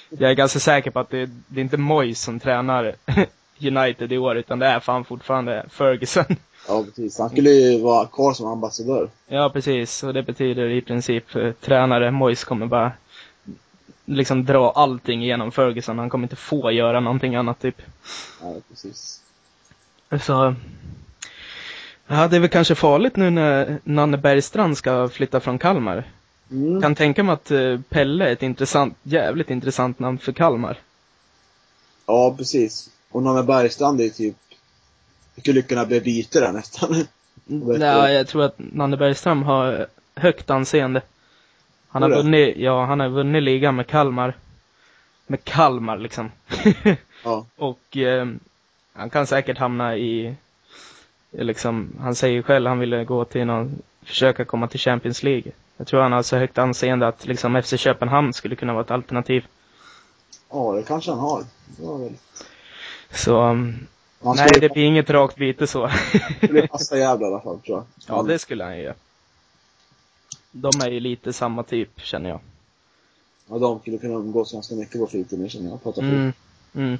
[0.08, 2.94] jag är ganska säker på att det, det är inte Moyes som tränar
[3.60, 6.24] United i år, utan det är fan fortfarande Ferguson.
[6.68, 7.18] Ja, precis.
[7.18, 9.08] Han skulle ju vara kvar som ambassadör.
[9.28, 10.02] ja, precis.
[10.02, 12.92] Och det betyder i princip eh, tränare, Moyes kommer bara
[14.04, 15.98] liksom dra allting genom Ferguson.
[15.98, 17.82] Han kommer inte få göra någonting annat typ.
[18.42, 19.20] Ja, precis.
[20.22, 20.54] Så,
[22.06, 26.04] ja det är väl kanske farligt nu när Nanne Bergstrand ska flytta från Kalmar.
[26.50, 26.82] Mm.
[26.82, 30.78] Kan tänka mig att eh, Pelle är ett intressant, jävligt intressant namn för Kalmar.
[32.06, 32.90] Ja, precis.
[33.10, 34.36] Och Nanne Bergstrand är typ,
[35.36, 36.94] skulle kunna bli byte där nästan.
[37.44, 41.02] Vet Nej, jag tror att Nanne Bergstrand har högt anseende.
[41.88, 44.34] Han har vunnit, ja han har vunnit ligan med Kalmar.
[45.26, 46.30] Med Kalmar liksom.
[47.24, 47.46] Ja.
[47.56, 48.26] Och eh,
[48.92, 50.34] han kan säkert hamna i,
[51.30, 55.52] liksom, han säger själv han ville gå till någon, försöka komma till Champions League.
[55.76, 58.90] Jag tror han har så högt anseende att liksom FC Köpenhamn skulle kunna vara ett
[58.90, 59.46] alternativ.
[60.50, 61.44] Ja, det kanske han har.
[61.76, 62.12] Det.
[63.10, 63.86] Så, um,
[64.22, 65.90] Han nej det blir inget rakt byte så.
[66.42, 68.16] skulle passa jävla i alla fall, tror jag.
[68.16, 68.94] ja, det skulle han ju göra.
[70.52, 72.40] De är ju lite samma typ, känner jag.
[73.48, 75.82] Ja, de skulle kunna umgås ganska mycket på fritiden, känner jag.
[75.82, 76.32] Prata Mm,
[76.74, 76.98] mm.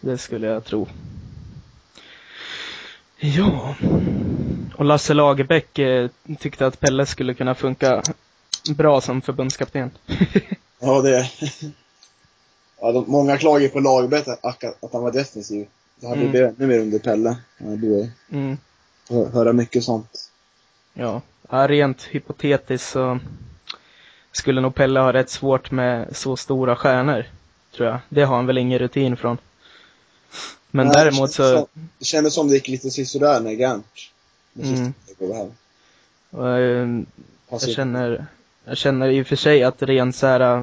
[0.00, 0.88] Det skulle jag tro.
[3.18, 3.74] Ja.
[4.76, 8.02] Och Lasse Lagerbäck eh, tyckte att Pelle skulle kunna funka
[8.76, 9.90] bra som förbundskapten.
[10.80, 11.30] Ja, det...
[12.80, 15.66] Ja, de, många klagar på Lagerbäck att, att han var defensiv.
[16.00, 16.30] Det hade Mm.
[16.30, 17.36] blivit ännu mer under Pelle.
[17.58, 18.56] Ja, du Mm.
[19.10, 20.30] hör, höra mycket sånt.
[20.94, 21.22] Ja.
[21.50, 23.18] ja, rent hypotetiskt så
[24.32, 27.24] skulle nog Pelle ha rätt svårt med så stora stjärnor,
[27.76, 27.98] tror jag.
[28.08, 29.38] Det har han väl ingen rutin från.
[30.70, 31.66] Men Nej, däremot så,
[31.98, 33.86] Det kändes som det gick lite sisådär med Gant.
[34.58, 34.92] Mm.
[36.32, 37.04] eh,
[37.50, 38.26] Jag känner,
[38.64, 40.62] jag känner i och för sig att rent så här äh,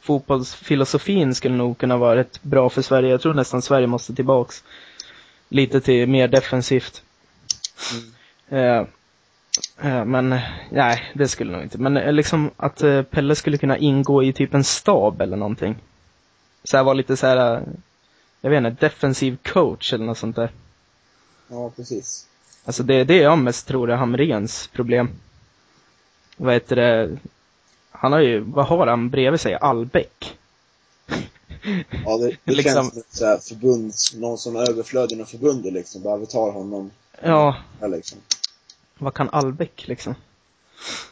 [0.00, 3.10] fotbollsfilosofin skulle nog kunna vara rätt bra för Sverige.
[3.10, 4.64] Jag tror nästan Sverige måste tillbaks
[5.48, 7.02] lite till mer defensivt.
[8.48, 8.64] Mm.
[8.64, 8.86] Eh,
[9.82, 10.40] Eh, Men eh,
[10.70, 11.78] nej, det skulle nog inte.
[11.78, 15.76] Men eh, liksom att eh, Pelle skulle kunna ingå i typ en stab eller någonting.
[16.64, 17.62] Så här var lite så här, eh,
[18.40, 20.50] jag vet inte, defensiv coach eller något sånt där.
[21.48, 22.26] Ja, precis.
[22.70, 25.10] Alltså det är det jag mest tror är Hamrens problem.
[26.36, 27.16] Vad heter det?
[27.90, 29.54] Han har ju, vad har han bredvid sig?
[29.54, 30.38] Albeck?
[32.04, 35.26] Ja, det, det Liksom- känns som ett så här förbund, någon som är överflödig inom
[35.26, 36.02] förbundet liksom.
[36.02, 36.90] Bara vi tar honom
[37.22, 38.18] Ja, här liksom.
[38.98, 40.14] vad kan Albeck liksom?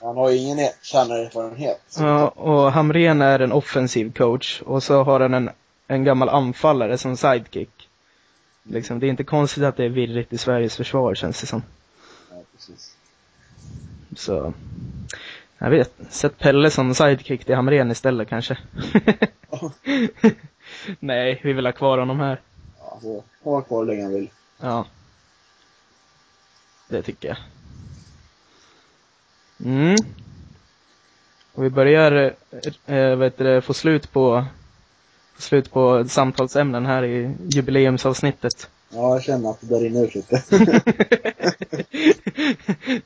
[0.01, 1.97] Han har ju ingen e- tränarerfarenhet.
[1.99, 5.51] Ja, och Hamren är en offensiv coach och så har han en,
[5.87, 7.78] en gammal anfallare som sidekick.
[8.71, 11.63] Liksom, det är inte konstigt att det är virrigt i Sveriges försvar känns det som.
[12.31, 12.97] Ja, precis.
[14.17, 14.53] Så,
[15.59, 18.59] jag vet, sätt Pelle som sidekick till Hamren istället kanske.
[19.51, 19.73] Ja.
[21.01, 22.41] Nej, vi vill ha kvar honom här.
[22.79, 24.31] Ja, så ha kvar länge han vill.
[24.61, 24.87] Ja.
[26.89, 27.37] Det tycker jag.
[29.65, 29.97] Mm.
[31.53, 32.35] Och vi börjar,
[32.87, 34.45] eh, vet du, få slut på,
[35.39, 38.71] slut på samtalsämnen här i jubileumsavsnittet.
[38.91, 40.43] Ja, jag känner att det börjar rinna ut lite.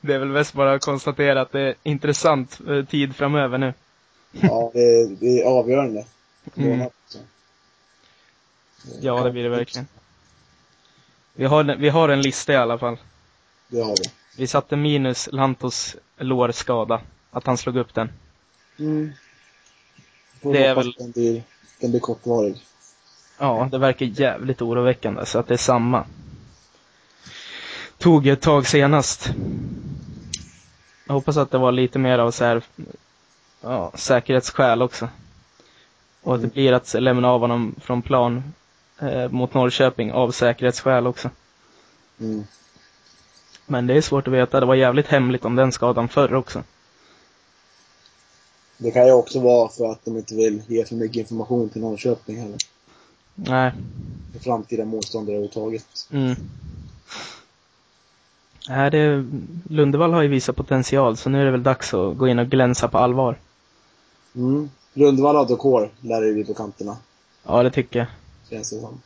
[0.01, 3.73] det är väl bäst bara att konstatera att det är intressant eh, tid framöver nu.
[4.31, 6.05] ja, det, det är avgörande.
[6.55, 6.89] Mm.
[9.01, 9.87] Ja, det blir det verkligen.
[11.33, 12.97] Vi har, vi har en lista i alla fall.
[13.67, 14.09] Det har vi.
[14.37, 17.01] Vi satte minus Lantos lårskada.
[17.31, 18.09] Att han slog upp den.
[18.79, 19.11] Mm.
[20.41, 21.43] Det är väl- Den blir,
[21.79, 22.65] den blir kortvarig.
[23.39, 26.05] Ja, det verkar jävligt oroväckande så att det är samma.
[27.97, 29.29] Tog ett tag senast.
[31.07, 32.61] Jag hoppas att det var lite mer av så här,
[33.61, 35.09] ja, säkerhetsskäl också.
[36.21, 38.53] Och att det blir att lämna av honom från plan
[38.99, 41.29] eh, mot Norrköping av säkerhetsskäl också.
[42.19, 42.43] Mm.
[43.65, 46.63] Men det är svårt att veta, det var jävligt hemligt om den skadan förr också.
[48.83, 51.81] Det kan ju också vara för att de inte vill ge för mycket information till
[51.81, 52.57] Norrköping heller.
[53.35, 53.71] Nej,
[54.33, 55.85] För framtida motståndare överhuvudtaget.
[56.11, 56.35] Mm.
[58.69, 59.25] Nej, det,
[59.69, 62.47] Lundevall har ju visat potential, så nu är det väl dags att gå in och
[62.47, 63.37] glänsa på allvar.
[64.35, 64.69] Mm.
[64.93, 66.97] Rundvall och Dokor lär det bli på kanterna.
[67.43, 68.07] Ja, det tycker jag.
[68.49, 69.01] Känns det som.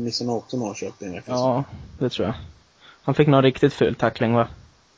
[0.00, 1.20] Missar nog också Norrköping.
[1.26, 1.64] ja,
[1.98, 2.34] det tror jag.
[3.02, 4.48] Han fick någon riktigt ful tackling, va?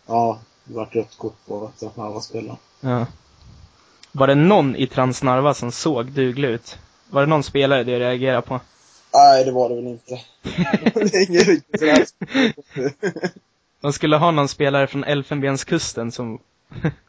[0.06, 2.56] Ja, det vart rött kort på att han var spelare.
[2.80, 3.06] Ja.
[4.12, 6.78] Var det någon i Transnarva som såg duglig ut?
[7.10, 8.60] Var det någon spelare du reagerade på?
[9.14, 10.20] Nej, det var det väl inte.
[10.94, 12.14] det är ingen riktigt.
[13.80, 16.38] De skulle ha någon spelare från Elfenbenskusten som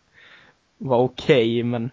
[0.78, 1.92] var okej, men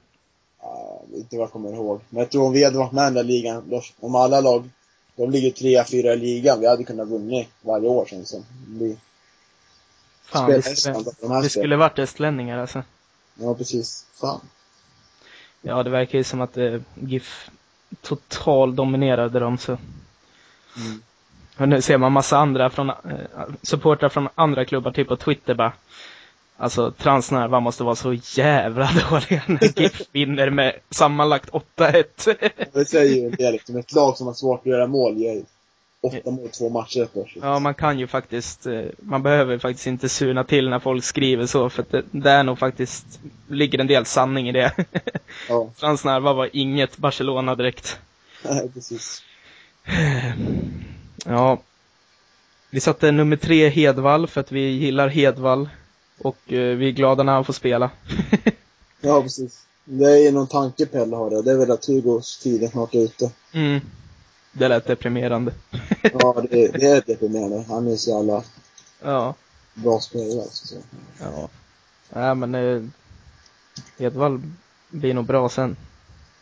[0.61, 2.01] Ja, inte vad jag kommer ihåg.
[2.11, 4.41] Men jag tror om vi hade varit med i den där ligan, då- om alla
[4.41, 4.69] lag,
[5.17, 8.45] de ligger trea, fyra i ligan, vi hade kunnat vunnit varje år känns det som.
[10.27, 11.49] Vi fan, Estland skulle, spelarna.
[11.49, 12.83] skulle varit estlänningar alltså.
[13.35, 14.07] Ja, precis.
[14.21, 14.41] Fan.
[15.63, 17.51] Ja, det verkar ju som att eh, GIF
[18.01, 19.73] total dominerade dem så.
[20.77, 21.03] Mm.
[21.59, 22.97] Och nu ser man massa andra från, eh,
[23.63, 25.73] supportrar från andra klubbar, typ på Twitter bara.
[26.57, 32.05] Alltså Transnarva måste vara så jävla dåliga när GIF vinner med sammanlagt 8-1.
[32.73, 33.77] Det säger ju en del liksom.
[33.77, 35.43] Ett lag som har svårt att göra mål ger
[36.03, 37.45] åtta mål två matcher plötsligt.
[37.45, 41.47] ja, man kan ju faktiskt, eh, man behöver faktiskt inte surna till när folk skriver
[41.47, 44.73] så, för det, det är nog faktiskt, ligger en del sanning i det.
[45.49, 47.99] Ja, Transnarva var inget Barcelona direkt.
[48.45, 49.23] nej, precis.
[51.25, 51.59] Ja.
[52.71, 55.69] Vi satte nummer tre Hedvall för att vi gillar Hedvall.
[56.19, 57.91] Och eh, vi är glada när han får spela.
[59.05, 59.63] Ja, precis.
[59.85, 61.43] Det är ju någon tanke Pelle har det.
[61.43, 63.31] Det är väl att Hugos tid är snart ute.
[63.53, 63.81] mm.
[64.53, 65.53] Det lät deprimerande.
[66.03, 67.65] Ja, det, det är deprimerande.
[67.69, 68.43] Han är så jävla
[69.03, 69.35] ja.
[69.75, 70.67] bra spelare alltså.
[70.67, 70.77] Så.
[71.21, 71.49] Ja.
[72.09, 72.83] Nej men eh,
[73.99, 74.43] Hedvall
[74.91, 75.77] blir nog bra sen.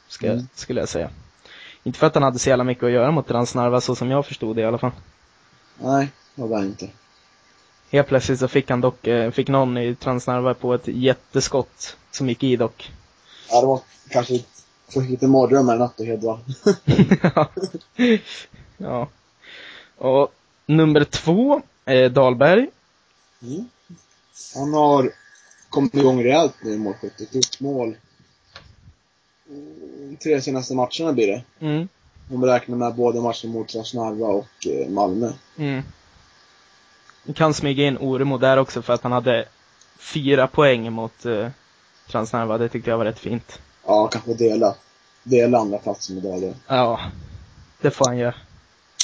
[0.09, 0.49] Ska, Mm.
[0.55, 1.11] Skulle jag säga.
[1.83, 4.27] Inte för att han hade så jävla mycket att göra mot Transnarva så som jag
[4.27, 4.91] förstod det i alla fall.
[5.79, 6.89] Nej, det var inte.
[7.91, 12.29] Helt plötsligt så fick han dock, eh, fick någon i Transnarva på ett jätteskott som
[12.29, 12.93] gick i dock.
[13.51, 14.41] Ja, det var kanske
[14.93, 16.39] för lite mardrömmar i natt och Hedvall.
[18.77, 19.09] ja.
[19.97, 20.33] Och
[20.67, 22.69] nummer två, eh, Dahlberg.
[23.43, 23.69] Mm.
[24.55, 25.11] Han har
[25.71, 27.35] kommit igång rejält nu i målskyttet.
[27.35, 27.97] Gjort mål.
[29.49, 31.67] Mm, Tre senaste matcherna blir det.
[31.67, 31.89] Mm.
[32.33, 35.33] Om räknar med både matchen mot Transnarva och eh, Malmö.
[35.57, 35.83] Mm.
[37.25, 39.45] Vi kan smyga in Oremo där också för att han hade
[39.99, 41.49] fyra poäng mot eh,
[42.11, 42.59] Transnarva.
[42.59, 43.61] Det tyckte jag var rätt fint.
[43.91, 44.75] Ja, kanske dela.
[45.23, 46.55] Dela andra platsen med Dahlberg.
[46.67, 47.01] Ja,
[47.81, 48.35] det får han göra.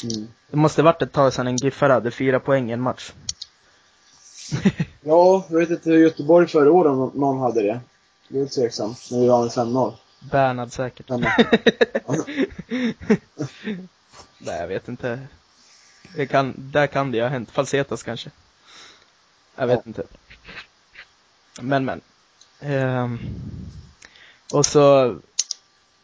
[0.04, 0.28] Mm.
[0.50, 3.12] Det måste varit ett tag sedan en Giffare hade fyra poäng i en match.
[5.02, 7.80] Ja, jag vet inte hur Göteborg förra året om någon hade det.
[8.28, 9.94] Det är tveksamt, när vi vann med 5-0.
[10.30, 11.08] Bernhard säkert.
[14.38, 15.20] Nej, jag vet inte.
[16.16, 17.50] Det kan, där kan det ju ha hänt.
[17.50, 18.30] Falsetas kanske.
[19.56, 19.88] Jag vet Ja.
[19.88, 20.02] inte.
[21.60, 22.00] Men, men.
[22.60, 23.18] Ehm.
[24.52, 25.16] Och så,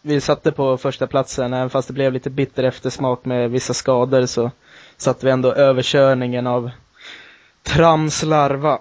[0.02, 4.26] vi satte på första platsen, även fast det blev lite bitter eftersmak med vissa skador
[4.26, 4.50] så
[4.96, 6.70] satte vi ändå överkörningen av
[7.62, 8.78] Tramslarva.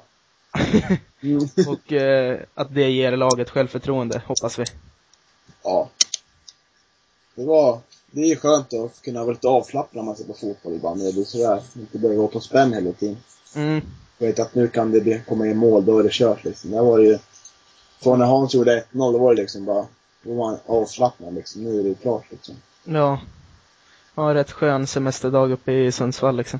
[1.22, 4.64] mm, Och eh, att det ger laget självförtroende, hoppas vi.
[5.64, 5.90] ja.
[7.36, 7.80] Det var,
[8.12, 10.98] det är skönt att kunna vara lite avslappnad när man ser på fotboll ibland.
[10.98, 13.18] När det blir sådär, inte behöver vara på spänn hela tiden.
[13.56, 13.82] Mm.
[14.18, 16.72] Jag vet att nu kan det komma in mål, då är det kört liksom.
[16.72, 17.20] Där var det ju,
[18.02, 19.86] från när Hans gjorde 1-0, då var det liksom bara,
[20.22, 21.64] då var man avslappnad liksom.
[21.64, 22.56] Nu är det klart liksom.
[22.84, 23.20] Ja.
[24.16, 26.60] Ja, rätt skön semesterdag uppe i Sundsvall liksom.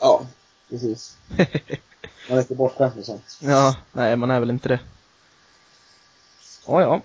[0.00, 0.22] Ja,
[0.70, 1.16] precis.
[2.28, 3.38] Man är inte bortskämd med sånt.
[3.40, 4.80] Ja, nej man är väl inte det.
[6.66, 7.00] Ja, ja.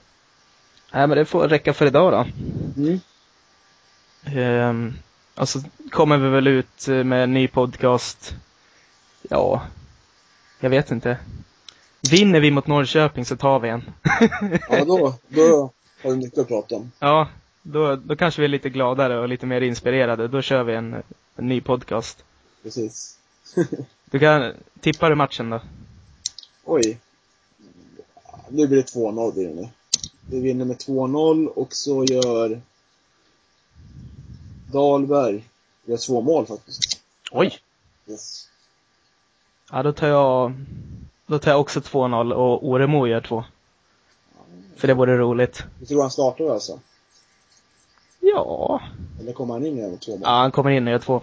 [0.92, 2.26] Nej men det får räcka för idag då.
[2.82, 3.00] Mm.
[4.26, 4.94] Ehm,
[5.36, 8.36] och så kommer vi väl ut med en ny podcast.
[9.30, 9.62] Ja,
[10.60, 11.18] jag vet inte.
[12.10, 13.92] Vinner vi mot Norrköping så tar vi en.
[14.70, 15.72] Ja, då, då
[16.04, 16.92] har vi mycket att prata om.
[17.00, 17.28] Ja,
[17.62, 20.28] då, då kanske vi är lite gladare och lite mer inspirerade.
[20.28, 21.04] Då kör vi en,
[21.36, 22.24] en ny podcast.
[22.64, 23.18] Precis.
[24.12, 25.62] Du kan, tippar du matchen då?
[26.64, 26.98] Oj.
[28.50, 29.70] Nu blir det 2-0 blir det nu.
[30.30, 32.62] Vi vinner med 2-0 och så gör
[34.72, 35.44] Dahlberg
[35.86, 37.02] gör två mål faktiskt.
[37.32, 37.60] Oj!
[38.08, 38.50] Yes.
[39.72, 40.54] Ja, då tar jag,
[41.28, 43.44] då tar jag också 2-0 och Oremo gör två.
[44.76, 45.64] För det vore roligt.
[45.80, 46.80] Du tror han startar alltså?
[48.20, 48.82] Ja.
[49.20, 50.22] Eller kommer han in igen med två mål?
[50.24, 51.22] Ja, han kommer in och gör två.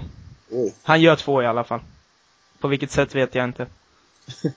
[0.50, 0.74] Oj.
[0.82, 1.80] Han gör två i alla fall.
[2.58, 3.66] På vilket sätt vet jag inte.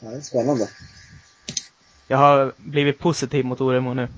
[0.00, 0.68] Det är spännande.
[2.08, 4.08] Jag har blivit positiv mot Oremo nu.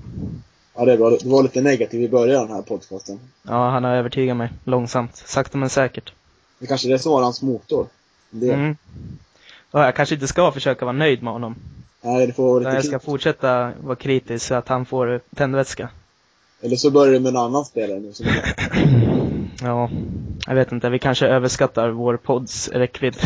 [0.75, 1.09] Ja, det är bra.
[1.09, 3.19] Du var lite negativ i början av den här podcasten.
[3.43, 4.49] Ja, han har övertygat mig.
[4.63, 5.15] Långsamt.
[5.15, 6.13] Sakta men säkert.
[6.59, 7.87] Det kanske är det som var hans motor.
[8.29, 8.53] Det.
[8.53, 8.77] Mm.
[9.75, 11.55] Ja, jag kanske inte ska försöka vara nöjd med honom.
[12.01, 13.05] Nej, det får vara lite jag ska kritiskt.
[13.05, 15.89] fortsätta vara kritisk så att han får tändvätska.
[16.61, 18.25] Eller så börjar det med en annan spelare nu som
[19.61, 19.89] Ja,
[20.47, 20.89] jag vet inte.
[20.89, 23.15] Vi kanske överskattar vår podds räckvidd.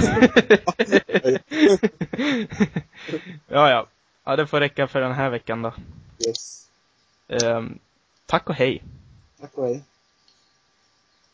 [3.48, 3.86] ja, ja.
[4.26, 5.74] Ja, det får räcka för den här veckan då.
[6.28, 6.66] Yes.
[7.28, 7.80] Ehm,
[8.26, 8.84] tack och hej.
[9.42, 9.84] Tack och hej.